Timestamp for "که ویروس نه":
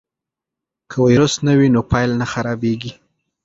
0.89-1.53